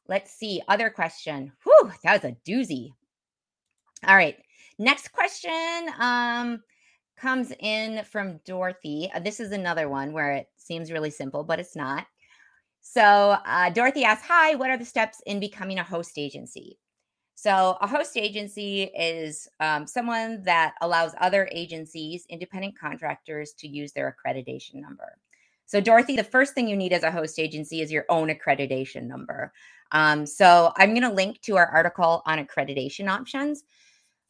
let's 0.08 0.32
see. 0.32 0.62
Other 0.68 0.90
question. 0.90 1.52
Whew, 1.64 1.92
that 2.02 2.22
was 2.22 2.32
a 2.32 2.36
doozy. 2.48 2.90
All 4.06 4.16
right. 4.16 4.36
Next 4.78 5.12
question 5.12 5.90
um, 5.98 6.62
comes 7.16 7.52
in 7.60 8.04
from 8.04 8.38
Dorothy. 8.44 9.10
Uh, 9.14 9.20
this 9.20 9.40
is 9.40 9.52
another 9.52 9.88
one 9.88 10.12
where 10.12 10.32
it 10.32 10.48
seems 10.56 10.92
really 10.92 11.10
simple, 11.10 11.42
but 11.42 11.58
it's 11.58 11.76
not. 11.76 12.06
So 12.90 13.36
uh, 13.44 13.68
Dorothy 13.68 14.04
asks, 14.04 14.26
Hi, 14.28 14.54
what 14.54 14.70
are 14.70 14.78
the 14.78 14.84
steps 14.84 15.20
in 15.26 15.40
becoming 15.40 15.78
a 15.78 15.84
host 15.84 16.16
agency? 16.16 16.78
So, 17.34 17.76
a 17.82 17.86
host 17.86 18.16
agency 18.16 18.84
is 18.84 19.46
um, 19.60 19.86
someone 19.86 20.42
that 20.44 20.72
allows 20.80 21.12
other 21.20 21.50
agencies, 21.52 22.24
independent 22.30 22.78
contractors, 22.78 23.52
to 23.58 23.68
use 23.68 23.92
their 23.92 24.16
accreditation 24.16 24.76
number. 24.76 25.18
So, 25.66 25.82
Dorothy, 25.82 26.16
the 26.16 26.24
first 26.24 26.54
thing 26.54 26.66
you 26.66 26.76
need 26.76 26.94
as 26.94 27.02
a 27.02 27.10
host 27.10 27.38
agency 27.38 27.82
is 27.82 27.92
your 27.92 28.06
own 28.08 28.28
accreditation 28.28 29.06
number. 29.06 29.52
Um, 29.92 30.24
so, 30.24 30.72
I'm 30.78 30.94
going 30.94 31.02
to 31.02 31.12
link 31.12 31.42
to 31.42 31.58
our 31.58 31.66
article 31.66 32.22
on 32.24 32.44
accreditation 32.44 33.06
options. 33.06 33.64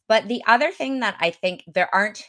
But 0.09 0.27
the 0.27 0.43
other 0.47 0.71
thing 0.71 0.99
that 0.99 1.15
I 1.21 1.31
think 1.31 1.63
there 1.65 1.89
aren't 1.95 2.25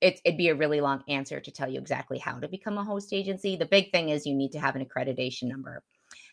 it, 0.00 0.20
would 0.26 0.36
be 0.36 0.48
a 0.48 0.54
really 0.54 0.80
long 0.80 1.02
answer 1.08 1.40
to 1.40 1.50
tell 1.50 1.68
you 1.68 1.78
exactly 1.78 2.18
how 2.18 2.38
to 2.38 2.48
become 2.48 2.78
a 2.78 2.84
host 2.84 3.12
agency. 3.12 3.56
The 3.56 3.66
big 3.66 3.90
thing 3.90 4.10
is 4.10 4.26
you 4.26 4.34
need 4.34 4.52
to 4.52 4.60
have 4.60 4.76
an 4.76 4.84
accreditation 4.84 5.44
number. 5.44 5.82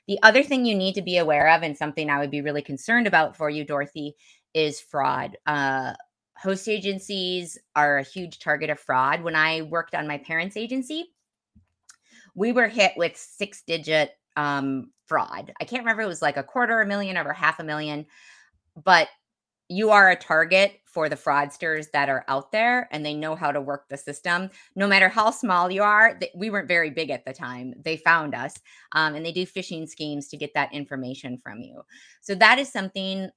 The 0.08 0.20
other 0.22 0.44
thing 0.44 0.66
you 0.66 0.76
need 0.76 0.96
to 0.96 1.02
be 1.02 1.18
aware 1.18 1.50
of, 1.50 1.64
and 1.64 1.78
something 1.78 2.10
I 2.10 2.20
would 2.20 2.32
be 2.32 2.42
really 2.42 2.62
concerned 2.62 3.08
about 3.08 3.38
for 3.38 3.50
you, 3.50 3.64
Dorothy, 3.64 4.16
is 4.54 4.82
fraud. 4.82 5.38
Uh, 5.46 5.94
host 6.38 6.68
agencies 6.68 7.58
are 7.76 8.00
a 8.00 8.04
huge 8.04 8.40
target 8.40 8.70
of 8.70 8.80
fraud. 8.80 9.22
When 9.22 9.36
I 9.36 9.62
worked 9.62 9.96
on 9.96 10.08
my 10.08 10.18
parents' 10.18 10.58
agency, 10.58 11.14
we 12.36 12.52
were 12.52 12.68
hit 12.68 12.94
with 12.98 13.16
six 13.16 13.64
digit 13.66 14.12
um, 14.36 14.92
fraud. 15.06 15.54
I 15.62 15.66
can't 15.66 15.84
remember 15.84 16.02
it 16.02 16.08
was 16.08 16.22
like 16.22 16.38
a 16.38 16.44
quarter 16.44 16.82
a 16.82 16.86
million 16.86 17.18
or 17.18 17.32
half 17.32 17.60
a 17.60 17.64
million, 17.64 18.06
but 18.84 19.08
you 19.74 19.90
are 19.90 20.12
a 20.12 20.16
target 20.16 20.80
for 20.86 21.10
the 21.10 21.16
fraudsters 21.16 21.90
that 21.92 22.08
are 22.08 22.24
out 22.28 22.52
there 22.52 22.88
and 22.92 23.04
they 23.04 23.16
know 23.16 23.36
how 23.36 23.52
to 23.52 23.60
work 23.60 23.90
the 23.90 23.98
system. 23.98 24.50
No 24.76 24.88
matter 24.88 25.10
how 25.10 25.32
small 25.32 25.72
you 25.72 25.82
are 25.82 26.20
we 26.36 26.52
weren't 26.52 26.68
very 26.68 26.92
big 26.92 27.10
at 27.10 27.26
the 27.26 27.34
time. 27.34 27.74
They 27.84 27.98
found 27.98 28.36
us 28.36 28.54
um, 28.92 29.16
and 29.16 29.26
they 29.26 29.32
do 29.32 29.46
phishing 29.46 29.90
schemes 29.90 30.28
to 30.30 30.38
get 30.38 30.54
that 30.54 30.74
information 30.74 31.38
from 31.38 31.62
you. 31.62 31.82
So 32.22 32.36
that 32.36 32.60
is 32.60 32.72
something 32.72 33.30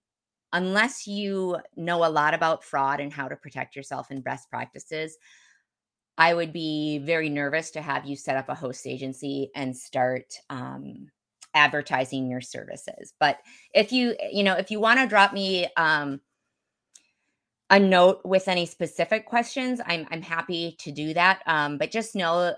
unless 0.52 1.06
you 1.06 1.56
know 1.76 2.04
a 2.04 2.08
lot 2.08 2.34
about 2.34 2.64
fraud 2.64 3.00
and 3.00 3.12
how 3.12 3.28
to 3.28 3.36
protect 3.36 3.74
yourself 3.74 4.08
and 4.10 4.22
best 4.22 4.48
practices 4.48 5.18
i 6.18 6.32
would 6.32 6.52
be 6.52 6.98
very 6.98 7.28
nervous 7.28 7.72
to 7.72 7.82
have 7.82 8.06
you 8.06 8.14
set 8.14 8.36
up 8.36 8.48
a 8.48 8.54
host 8.54 8.86
agency 8.86 9.50
and 9.56 9.76
start 9.76 10.32
um, 10.48 11.08
advertising 11.56 12.30
your 12.30 12.40
services 12.40 13.14
but 13.18 13.38
if 13.74 13.90
you 13.90 14.14
you 14.30 14.44
know 14.44 14.54
if 14.54 14.70
you 14.70 14.78
want 14.78 15.00
to 15.00 15.06
drop 15.08 15.32
me 15.32 15.66
um, 15.76 16.20
a 17.70 17.80
note 17.80 18.20
with 18.24 18.48
any 18.48 18.66
specific 18.66 19.26
questions, 19.26 19.80
I'm 19.84 20.06
I'm 20.10 20.22
happy 20.22 20.76
to 20.80 20.92
do 20.92 21.14
that. 21.14 21.42
Um, 21.46 21.78
but 21.78 21.90
just 21.90 22.14
know 22.14 22.54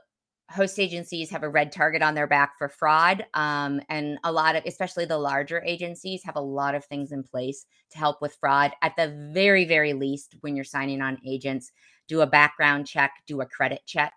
host 0.51 0.79
agencies 0.79 1.29
have 1.31 1.43
a 1.43 1.49
red 1.49 1.71
target 1.71 2.01
on 2.01 2.15
their 2.15 2.27
back 2.27 2.57
for 2.57 2.71
fraud 2.71 3.27
um, 3.35 3.83
and 3.91 4.19
a 4.25 4.33
lot 4.33 4.57
of 4.57 4.63
especially 4.65 5.05
the 5.05 5.19
larger 5.19 5.63
agencies 5.67 6.23
have 6.25 6.37
a 6.37 6.41
lot 6.41 6.75
of 6.75 6.83
things 6.87 7.13
in 7.13 7.23
place 7.23 7.67
to 7.91 7.99
help 7.99 8.23
with 8.23 8.35
fraud 8.41 8.73
at 8.81 8.97
the 8.97 9.31
very 9.35 9.67
very 9.67 9.93
least 9.93 10.37
when 10.41 10.57
you're 10.57 10.65
signing 10.65 11.03
on 11.03 11.19
agents 11.27 11.71
do 12.07 12.23
a 12.23 12.27
background 12.27 12.87
check 12.87 13.13
do 13.27 13.43
a 13.43 13.47
credit 13.47 13.83
check 13.85 14.15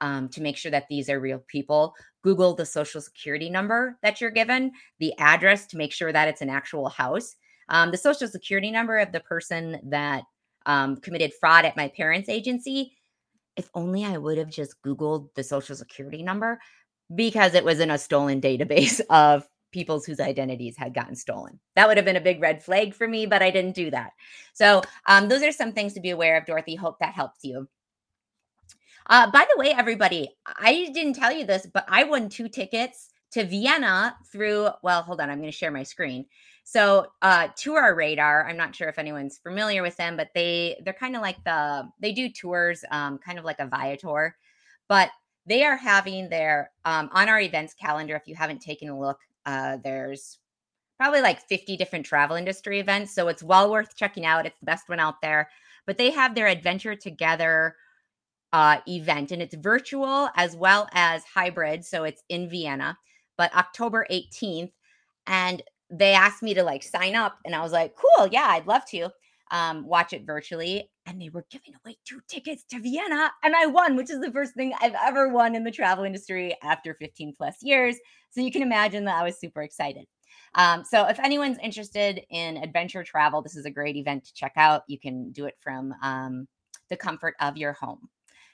um, 0.00 0.28
to 0.28 0.40
make 0.40 0.56
sure 0.56 0.70
that 0.70 0.86
these 0.88 1.08
are 1.08 1.20
real 1.20 1.42
people 1.48 1.94
google 2.22 2.54
the 2.54 2.66
social 2.66 3.00
security 3.00 3.50
number 3.50 3.98
that 4.02 4.20
you're 4.20 4.30
given 4.30 4.70
the 4.98 5.12
address 5.18 5.66
to 5.66 5.76
make 5.76 5.92
sure 5.92 6.12
that 6.12 6.28
it's 6.28 6.42
an 6.42 6.50
actual 6.50 6.88
house 6.88 7.36
um, 7.70 7.90
the 7.90 7.96
social 7.96 8.28
security 8.28 8.70
number 8.70 8.98
of 8.98 9.12
the 9.12 9.20
person 9.20 9.78
that 9.84 10.24
um, 10.66 10.96
committed 10.96 11.32
fraud 11.40 11.64
at 11.64 11.76
my 11.76 11.88
parents' 11.88 12.28
agency. 12.28 12.96
If 13.56 13.70
only 13.74 14.04
I 14.04 14.18
would 14.18 14.38
have 14.38 14.50
just 14.50 14.80
Googled 14.82 15.28
the 15.34 15.44
social 15.44 15.76
security 15.76 16.22
number 16.22 16.60
because 17.14 17.54
it 17.54 17.64
was 17.64 17.80
in 17.80 17.90
a 17.90 17.98
stolen 17.98 18.40
database 18.40 19.00
of 19.10 19.44
people's 19.72 20.04
whose 20.04 20.20
identities 20.20 20.76
had 20.76 20.94
gotten 20.94 21.14
stolen. 21.14 21.60
That 21.76 21.86
would 21.86 21.96
have 21.96 22.04
been 22.04 22.16
a 22.16 22.20
big 22.20 22.40
red 22.40 22.62
flag 22.62 22.92
for 22.92 23.06
me, 23.06 23.26
but 23.26 23.42
I 23.42 23.50
didn't 23.50 23.76
do 23.76 23.90
that. 23.92 24.12
So, 24.52 24.82
um, 25.06 25.28
those 25.28 25.42
are 25.42 25.52
some 25.52 25.72
things 25.72 25.94
to 25.94 26.00
be 26.00 26.10
aware 26.10 26.36
of, 26.36 26.44
Dorothy. 26.44 26.74
Hope 26.74 26.98
that 26.98 27.14
helps 27.14 27.44
you. 27.44 27.68
Uh, 29.06 29.30
by 29.30 29.46
the 29.50 29.58
way, 29.58 29.70
everybody, 29.70 30.30
I 30.46 30.90
didn't 30.94 31.14
tell 31.14 31.32
you 31.32 31.44
this, 31.44 31.66
but 31.72 31.84
I 31.88 32.04
won 32.04 32.28
two 32.28 32.48
tickets 32.48 33.10
to 33.32 33.44
Vienna 33.44 34.16
through, 34.30 34.68
well, 34.82 35.02
hold 35.02 35.20
on, 35.20 35.30
I'm 35.30 35.38
going 35.38 35.50
to 35.50 35.56
share 35.56 35.70
my 35.70 35.82
screen. 35.82 36.26
So, 36.64 37.06
uh, 37.22 37.48
Tour 37.56 37.94
Radar, 37.96 38.48
I'm 38.48 38.56
not 38.56 38.76
sure 38.76 38.88
if 38.88 38.98
anyone's 38.98 39.38
familiar 39.38 39.82
with 39.82 39.96
them, 39.96 40.16
but 40.16 40.28
they 40.34 40.80
they're 40.84 40.94
kind 40.94 41.16
of 41.16 41.22
like 41.22 41.42
the 41.42 41.88
they 41.98 42.12
do 42.12 42.28
tours, 42.28 42.84
um, 42.92 43.18
kind 43.18 43.40
of 43.40 43.44
like 43.44 43.58
a 43.58 43.66
Viator, 43.66 44.36
but 44.88 45.10
they 45.46 45.64
are 45.64 45.76
having 45.76 46.28
their 46.28 46.70
um, 46.84 47.10
on 47.12 47.28
our 47.28 47.40
events 47.40 47.74
calendar. 47.74 48.14
If 48.14 48.28
you 48.28 48.36
haven't 48.36 48.60
taken 48.60 48.88
a 48.88 48.98
look, 48.98 49.18
uh, 49.46 49.78
there's 49.82 50.38
probably 50.96 51.22
like 51.22 51.40
50 51.48 51.76
different 51.76 52.06
travel 52.06 52.36
industry 52.36 52.78
events, 52.78 53.14
so 53.14 53.26
it's 53.26 53.42
well 53.42 53.70
worth 53.70 53.96
checking 53.96 54.24
out. 54.24 54.46
It's 54.46 54.60
the 54.60 54.66
best 54.66 54.88
one 54.88 55.00
out 55.00 55.20
there. 55.22 55.48
But 55.86 55.98
they 55.98 56.10
have 56.10 56.36
their 56.36 56.46
Adventure 56.46 56.94
Together 56.94 57.74
uh, 58.52 58.78
event, 58.88 59.30
and 59.30 59.40
it's 59.40 59.54
virtual 59.54 60.28
as 60.36 60.56
well 60.56 60.88
as 60.92 61.22
hybrid. 61.24 61.84
So 61.84 62.04
it's 62.04 62.22
in 62.28 62.48
Vienna, 62.48 62.96
but 63.36 63.54
October 63.54 64.06
18th. 64.10 64.72
And 65.26 65.62
they 65.90 66.12
asked 66.12 66.42
me 66.42 66.54
to 66.54 66.62
like 66.62 66.82
sign 66.82 67.14
up 67.14 67.38
and 67.44 67.54
I 67.54 67.62
was 67.62 67.72
like, 67.72 67.94
cool, 67.96 68.28
yeah, 68.28 68.46
I'd 68.48 68.66
love 68.66 68.84
to 68.90 69.10
um, 69.50 69.86
watch 69.86 70.12
it 70.12 70.24
virtually. 70.24 70.88
And 71.06 71.20
they 71.20 71.28
were 71.28 71.44
giving 71.50 71.74
away 71.84 71.96
two 72.04 72.20
tickets 72.28 72.64
to 72.70 72.80
Vienna 72.80 73.32
and 73.42 73.56
I 73.56 73.66
won, 73.66 73.96
which 73.96 74.10
is 74.10 74.20
the 74.20 74.30
first 74.30 74.54
thing 74.54 74.72
I've 74.80 74.94
ever 75.02 75.28
won 75.28 75.56
in 75.56 75.64
the 75.64 75.70
travel 75.70 76.04
industry 76.04 76.56
after 76.62 76.94
15 76.94 77.34
plus 77.36 77.56
years. 77.62 77.96
So 78.30 78.40
you 78.40 78.52
can 78.52 78.62
imagine 78.62 79.04
that 79.06 79.20
I 79.20 79.24
was 79.24 79.40
super 79.40 79.62
excited. 79.62 80.06
Um, 80.54 80.84
so 80.84 81.06
if 81.06 81.18
anyone's 81.18 81.58
interested 81.62 82.22
in 82.30 82.56
adventure 82.56 83.02
travel, 83.02 83.42
this 83.42 83.56
is 83.56 83.64
a 83.64 83.70
great 83.70 83.96
event 83.96 84.24
to 84.24 84.34
check 84.34 84.52
out. 84.56 84.82
You 84.86 84.98
can 84.98 85.32
do 85.32 85.46
it 85.46 85.54
from 85.60 85.94
um, 86.02 86.46
the 86.88 86.96
comfort 86.96 87.34
of 87.40 87.56
your 87.56 87.72
home. 87.72 88.08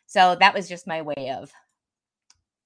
So 0.06 0.36
that 0.40 0.54
was 0.54 0.68
just 0.68 0.86
my 0.86 1.02
way 1.02 1.34
of 1.36 1.52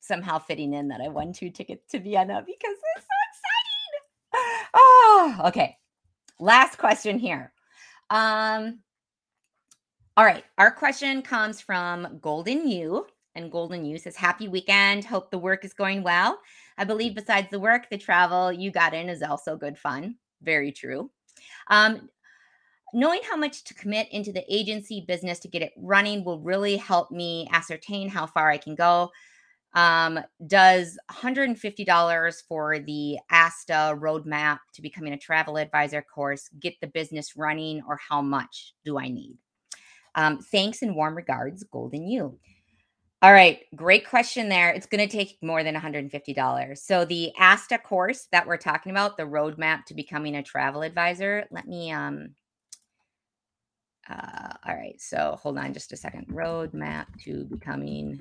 somehow 0.00 0.38
fitting 0.38 0.75
in 0.75 0.88
that 0.88 1.00
I 1.00 1.09
won 1.09 1.32
two 1.32 1.50
tickets 1.50 1.90
to 1.90 2.00
Vienna 2.00 2.42
because 2.44 2.76
it's 2.97 3.06
so 3.06 4.42
exciting. 4.42 4.66
oh, 4.75 5.40
okay. 5.47 5.76
Last 6.38 6.78
question 6.78 7.18
here. 7.18 7.52
Um, 8.11 8.80
all 10.16 10.25
right. 10.25 10.44
Our 10.59 10.70
question 10.70 11.23
comes 11.23 11.61
from 11.61 12.18
Golden 12.20 12.68
U. 12.68 13.06
And 13.37 13.52
Golden 13.52 13.85
U 13.85 13.97
says, 13.97 14.16
Happy 14.16 14.49
weekend. 14.49 15.04
Hope 15.04 15.30
the 15.30 15.38
work 15.38 15.64
is 15.64 15.73
going 15.73 16.02
well. 16.02 16.40
I 16.76 16.85
believe 16.85 17.14
besides 17.14 17.49
the 17.50 17.61
work, 17.61 17.88
the 17.88 17.99
travel 17.99 18.52
you 18.52 18.70
got 18.70 18.92
in 18.92 19.09
is 19.09 19.23
also 19.23 19.56
good 19.56 19.78
fun. 19.78 20.16
Very 20.42 20.73
true. 20.73 21.11
Um, 21.68 22.09
knowing 22.92 23.20
how 23.28 23.37
much 23.37 23.64
to 23.64 23.75
commit 23.75 24.09
into 24.11 24.32
the 24.32 24.44
agency 24.52 25.04
business 25.06 25.38
to 25.40 25.49
get 25.49 25.62
it 25.62 25.73
running 25.76 26.25
will 26.25 26.40
really 26.40 26.76
help 26.76 27.11
me 27.11 27.49
ascertain 27.52 28.09
how 28.09 28.26
far 28.26 28.50
I 28.50 28.56
can 28.56 28.75
go 28.75 29.11
um, 29.75 30.18
does 30.47 30.99
$150 31.11 32.42
for 32.49 32.78
the 32.80 33.18
ASTA 33.30 33.97
roadmap 33.99 34.59
to 34.75 34.82
becoming 34.82 35.12
a 35.12 35.18
travel 35.18 35.56
advisor 35.56 36.02
course 36.02 36.49
get 36.61 36.75
the 36.80 36.88
business 36.88 37.37
running, 37.37 37.82
or 37.87 37.97
how 37.97 38.20
much 38.20 38.75
do 38.85 38.99
I 38.99 39.09
need? 39.09 39.38
Um, 40.16 40.38
thanks 40.38 40.82
and 40.82 40.97
warm 40.97 41.16
regards, 41.16 41.62
Golden 41.64 42.06
U. 42.09 42.38
All 43.23 43.32
right, 43.32 43.61
great 43.76 44.09
question 44.09 44.49
there. 44.49 44.70
It's 44.70 44.87
going 44.87 45.06
to 45.06 45.16
take 45.16 45.37
more 45.42 45.62
than 45.62 45.75
$150. 45.75 46.78
So 46.78 47.04
the 47.04 47.32
ASTA 47.38 47.78
course 47.78 48.26
that 48.32 48.47
we're 48.47 48.56
talking 48.56 48.90
about, 48.90 49.18
the 49.18 49.25
roadmap 49.25 49.85
to 49.85 49.94
becoming 49.94 50.37
a 50.37 50.42
travel 50.42 50.82
advisor, 50.82 51.47
let 51.50 51.68
me 51.68 51.92
um 51.92 52.30
uh, 54.09 54.54
all 54.66 54.75
right, 54.75 55.00
so 55.00 55.37
hold 55.40 55.59
on 55.59 55.73
just 55.73 55.92
a 55.92 55.97
second. 55.97 56.26
Roadmap 56.28 57.07
to 57.25 57.45
becoming 57.45 58.21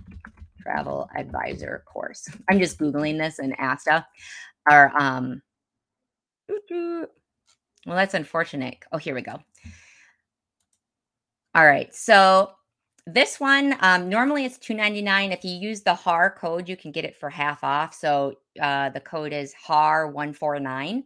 travel 0.61 1.09
advisor 1.15 1.83
course. 1.85 2.27
I'm 2.49 2.59
just 2.59 2.77
Googling 2.79 3.17
this 3.17 3.39
in 3.39 3.53
ASTA. 3.53 4.05
Our 4.69 4.91
um 4.97 5.41
Well, 6.69 7.07
that's 7.85 8.13
unfortunate. 8.13 8.77
Oh, 8.91 8.97
here 8.97 9.15
we 9.15 9.21
go. 9.21 9.39
All 11.55 11.65
right. 11.65 11.93
So 11.95 12.51
this 13.07 13.39
one, 13.39 13.75
um, 13.79 14.09
normally 14.09 14.45
it's 14.45 14.57
two 14.57 14.73
ninety 14.73 15.01
nine. 15.01 15.31
If 15.31 15.43
you 15.43 15.53
use 15.53 15.81
the 15.81 15.95
HAR 15.95 16.29
code, 16.31 16.69
you 16.69 16.77
can 16.77 16.91
get 16.91 17.05
it 17.05 17.15
for 17.15 17.29
half 17.29 17.63
off. 17.63 17.95
So 17.95 18.35
uh, 18.61 18.89
the 18.89 18.99
code 18.99 19.33
is 19.33 19.55
HAR149. 19.67 21.03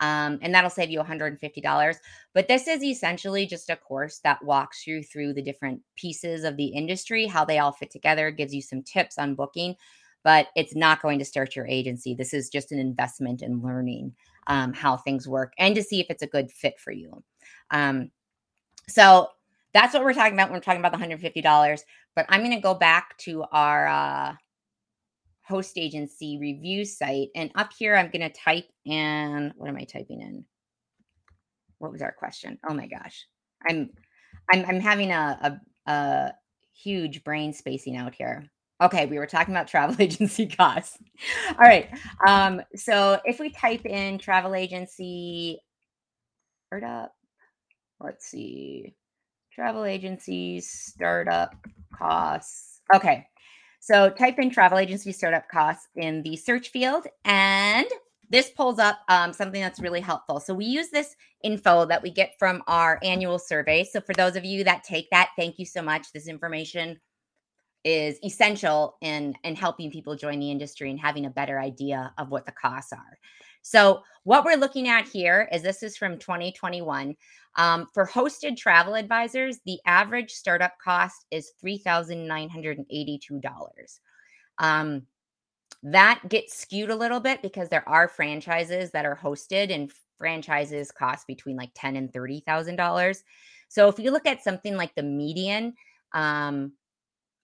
Um, 0.00 0.38
and 0.42 0.54
that'll 0.54 0.70
save 0.70 0.90
you 0.90 1.00
$150. 1.00 1.96
But 2.34 2.48
this 2.48 2.66
is 2.66 2.82
essentially 2.82 3.46
just 3.46 3.70
a 3.70 3.76
course 3.76 4.18
that 4.24 4.44
walks 4.44 4.86
you 4.86 5.02
through 5.02 5.34
the 5.34 5.42
different 5.42 5.80
pieces 5.96 6.44
of 6.44 6.56
the 6.56 6.66
industry, 6.66 7.26
how 7.26 7.44
they 7.44 7.58
all 7.58 7.72
fit 7.72 7.90
together, 7.90 8.30
gives 8.30 8.54
you 8.54 8.62
some 8.62 8.82
tips 8.82 9.18
on 9.18 9.34
booking, 9.34 9.76
but 10.24 10.48
it's 10.56 10.74
not 10.74 11.02
going 11.02 11.18
to 11.18 11.24
start 11.24 11.54
your 11.54 11.66
agency. 11.66 12.14
This 12.14 12.32
is 12.34 12.48
just 12.48 12.72
an 12.72 12.78
investment 12.78 13.42
in 13.42 13.62
learning 13.62 14.14
um, 14.46 14.72
how 14.72 14.96
things 14.96 15.28
work 15.28 15.52
and 15.58 15.74
to 15.74 15.82
see 15.82 16.00
if 16.00 16.06
it's 16.10 16.22
a 16.22 16.26
good 16.26 16.50
fit 16.50 16.78
for 16.80 16.92
you. 16.92 17.22
Um, 17.70 18.10
so 18.88 19.28
that's 19.72 19.94
what 19.94 20.02
we're 20.02 20.14
talking 20.14 20.34
about 20.34 20.48
when 20.48 20.56
we're 20.56 20.60
talking 20.60 20.80
about 20.84 20.92
the 20.92 21.04
$150. 21.04 21.80
But 22.14 22.26
I'm 22.28 22.40
going 22.40 22.54
to 22.54 22.60
go 22.60 22.74
back 22.74 23.16
to 23.18 23.44
our 23.52 23.88
uh, 23.88 24.34
host 25.46 25.76
agency 25.76 26.38
review 26.38 26.84
site. 26.84 27.28
And 27.34 27.50
up 27.54 27.72
here, 27.76 27.96
I'm 27.96 28.10
going 28.10 28.28
to 28.28 28.30
type 28.30 28.68
in 28.84 29.52
what 29.56 29.68
am 29.68 29.76
I 29.76 29.84
typing 29.84 30.20
in? 30.20 30.44
What 31.78 31.92
was 31.92 32.02
our 32.02 32.12
question? 32.12 32.58
Oh 32.68 32.74
my 32.74 32.86
gosh. 32.86 33.26
I'm 33.68 33.90
I'm 34.52 34.64
I'm 34.66 34.80
having 34.80 35.10
a 35.10 35.58
a, 35.86 35.90
a 35.90 36.32
huge 36.74 37.24
brain 37.24 37.52
spacing 37.52 37.96
out 37.96 38.14
here. 38.14 38.44
Okay, 38.82 39.06
we 39.06 39.18
were 39.18 39.26
talking 39.26 39.54
about 39.54 39.68
travel 39.68 39.96
agency 40.00 40.46
costs. 40.46 40.98
All 41.50 41.56
right. 41.58 41.88
Um, 42.26 42.62
so 42.74 43.20
if 43.24 43.38
we 43.38 43.50
type 43.50 43.86
in 43.86 44.18
travel 44.18 44.54
agency 44.54 45.60
startup, 46.66 47.12
let's 48.00 48.26
see, 48.26 48.94
travel 49.52 49.84
agencies 49.84 50.68
startup 50.70 51.54
costs. 51.96 52.80
Okay. 52.94 53.26
So 53.82 54.10
type 54.10 54.38
in 54.38 54.48
travel 54.48 54.78
agency 54.78 55.10
startup 55.10 55.48
costs 55.48 55.88
in 55.96 56.22
the 56.22 56.36
search 56.36 56.68
field, 56.68 57.08
and 57.24 57.84
this 58.30 58.48
pulls 58.48 58.78
up 58.78 59.00
um, 59.08 59.32
something 59.32 59.60
that's 59.60 59.80
really 59.80 60.00
helpful. 60.00 60.38
So 60.38 60.54
we 60.54 60.66
use 60.66 60.90
this 60.90 61.16
info 61.42 61.84
that 61.86 62.00
we 62.00 62.12
get 62.12 62.34
from 62.38 62.62
our 62.68 63.00
annual 63.02 63.40
survey. 63.40 63.82
So 63.82 64.00
for 64.00 64.14
those 64.14 64.36
of 64.36 64.44
you 64.44 64.62
that 64.62 64.84
take 64.84 65.10
that, 65.10 65.30
thank 65.36 65.58
you 65.58 65.66
so 65.66 65.82
much. 65.82 66.12
This 66.12 66.28
information 66.28 67.00
is 67.82 68.20
essential 68.24 68.98
in 69.02 69.34
in 69.42 69.56
helping 69.56 69.90
people 69.90 70.14
join 70.14 70.38
the 70.38 70.52
industry 70.52 70.88
and 70.88 71.00
having 71.00 71.26
a 71.26 71.30
better 71.30 71.58
idea 71.58 72.14
of 72.18 72.30
what 72.30 72.46
the 72.46 72.52
costs 72.52 72.92
are. 72.92 73.18
So 73.62 74.02
what 74.24 74.44
we're 74.44 74.56
looking 74.56 74.88
at 74.88 75.08
here 75.08 75.48
is 75.52 75.62
this 75.62 75.82
is 75.82 75.96
from 75.96 76.18
2021. 76.18 77.16
Um, 77.56 77.86
for 77.92 78.06
hosted 78.06 78.56
travel 78.56 78.94
advisors, 78.94 79.58
the 79.66 79.78
average 79.86 80.30
startup 80.32 80.72
cost 80.82 81.26
is 81.30 81.52
$3,982. 81.64 84.00
Um, 84.58 85.02
that 85.82 86.20
gets 86.28 86.56
skewed 86.56 86.90
a 86.90 86.96
little 86.96 87.20
bit 87.20 87.42
because 87.42 87.68
there 87.68 87.88
are 87.88 88.08
franchises 88.08 88.90
that 88.92 89.04
are 89.04 89.16
hosted 89.16 89.74
and 89.74 89.90
franchises 90.18 90.92
cost 90.92 91.26
between 91.26 91.56
like 91.56 91.70
ten 91.74 91.96
and 91.96 92.12
thirty 92.12 92.40
thousand 92.46 92.76
dollars. 92.76 93.24
So 93.68 93.88
if 93.88 93.98
you 93.98 94.12
look 94.12 94.26
at 94.26 94.44
something 94.44 94.76
like 94.76 94.94
the 94.94 95.02
median, 95.02 95.74
um, 96.12 96.72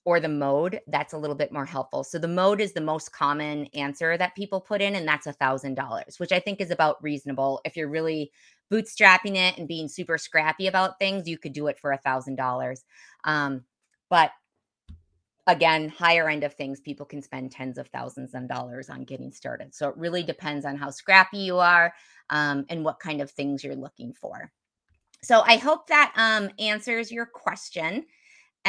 or 0.08 0.20
the 0.20 0.28
mode, 0.28 0.80
that's 0.86 1.12
a 1.12 1.18
little 1.18 1.36
bit 1.36 1.52
more 1.52 1.66
helpful. 1.66 2.02
So 2.02 2.18
the 2.18 2.26
mode 2.26 2.62
is 2.62 2.72
the 2.72 2.80
most 2.80 3.12
common 3.12 3.66
answer 3.74 4.16
that 4.16 4.34
people 4.34 4.58
put 4.58 4.80
in, 4.80 4.94
and 4.94 5.06
that's 5.06 5.26
a 5.26 5.34
thousand 5.34 5.74
dollars, 5.74 6.18
which 6.18 6.32
I 6.32 6.40
think 6.40 6.62
is 6.62 6.70
about 6.70 7.02
reasonable. 7.02 7.60
If 7.66 7.76
you're 7.76 7.90
really 7.90 8.32
bootstrapping 8.72 9.36
it 9.36 9.58
and 9.58 9.68
being 9.68 9.86
super 9.86 10.16
scrappy 10.16 10.66
about 10.66 10.98
things, 10.98 11.28
you 11.28 11.36
could 11.36 11.52
do 11.52 11.66
it 11.66 11.78
for 11.78 11.92
a 11.92 11.98
thousand 11.98 12.36
dollars. 12.36 12.86
Um, 13.24 13.64
but 14.08 14.30
again, 15.46 15.90
higher 15.90 16.26
end 16.30 16.42
of 16.42 16.54
things, 16.54 16.80
people 16.80 17.04
can 17.04 17.20
spend 17.20 17.52
tens 17.52 17.76
of 17.76 17.88
thousands 17.88 18.32
of 18.34 18.48
dollars 18.48 18.88
on 18.88 19.04
getting 19.04 19.30
started. 19.30 19.74
So 19.74 19.90
it 19.90 19.96
really 19.98 20.22
depends 20.22 20.64
on 20.64 20.76
how 20.76 20.88
scrappy 20.88 21.36
you 21.36 21.58
are 21.58 21.92
um, 22.30 22.64
and 22.70 22.82
what 22.82 22.98
kind 22.98 23.20
of 23.20 23.30
things 23.30 23.62
you're 23.62 23.76
looking 23.76 24.14
for. 24.14 24.50
So 25.22 25.42
I 25.44 25.56
hope 25.56 25.88
that 25.88 26.14
um, 26.16 26.48
answers 26.58 27.12
your 27.12 27.26
question. 27.26 28.06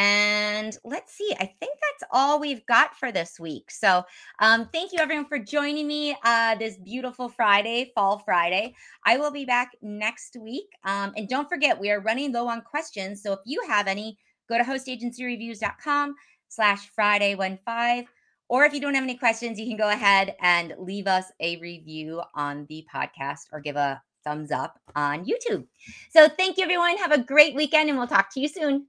And 0.00 0.78
let's 0.82 1.12
see, 1.12 1.30
I 1.38 1.44
think 1.44 1.76
that's 1.78 2.10
all 2.10 2.40
we've 2.40 2.64
got 2.64 2.96
for 2.96 3.12
this 3.12 3.38
week. 3.38 3.70
So, 3.70 4.02
um, 4.38 4.66
thank 4.72 4.94
you 4.94 4.98
everyone 4.98 5.26
for 5.26 5.38
joining 5.38 5.86
me 5.86 6.16
uh, 6.24 6.54
this 6.54 6.78
beautiful 6.78 7.28
Friday, 7.28 7.92
Fall 7.94 8.18
Friday. 8.20 8.74
I 9.04 9.18
will 9.18 9.30
be 9.30 9.44
back 9.44 9.72
next 9.82 10.38
week. 10.40 10.70
Um, 10.86 11.12
and 11.18 11.28
don't 11.28 11.50
forget, 11.50 11.78
we 11.78 11.90
are 11.90 12.00
running 12.00 12.32
low 12.32 12.48
on 12.48 12.62
questions. 12.62 13.22
So, 13.22 13.34
if 13.34 13.40
you 13.44 13.60
have 13.68 13.86
any, 13.88 14.16
go 14.48 14.56
to 14.56 14.64
hostagencyreviews.com 14.64 16.14
slash 16.48 16.88
Friday 16.94 17.34
one 17.34 17.58
five. 17.66 18.06
Or 18.48 18.64
if 18.64 18.72
you 18.72 18.80
don't 18.80 18.94
have 18.94 19.04
any 19.04 19.18
questions, 19.18 19.60
you 19.60 19.66
can 19.66 19.76
go 19.76 19.90
ahead 19.90 20.34
and 20.40 20.72
leave 20.78 21.08
us 21.08 21.26
a 21.40 21.58
review 21.58 22.22
on 22.34 22.64
the 22.70 22.86
podcast 22.92 23.48
or 23.52 23.60
give 23.60 23.76
a 23.76 24.00
thumbs 24.24 24.50
up 24.50 24.80
on 24.96 25.26
YouTube. 25.26 25.66
So, 26.08 26.26
thank 26.26 26.56
you 26.56 26.64
everyone. 26.64 26.96
Have 26.96 27.12
a 27.12 27.22
great 27.22 27.54
weekend, 27.54 27.90
and 27.90 27.98
we'll 27.98 28.06
talk 28.06 28.32
to 28.32 28.40
you 28.40 28.48
soon. 28.48 28.86